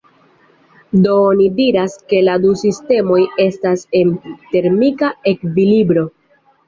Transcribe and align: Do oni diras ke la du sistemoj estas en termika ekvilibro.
Do 1.03 1.17
oni 1.25 1.49
diras 1.59 1.97
ke 2.13 2.23
la 2.27 2.37
du 2.45 2.53
sistemoj 2.61 3.21
estas 3.47 3.87
en 4.01 4.15
termika 4.57 5.13
ekvilibro. 5.35 6.07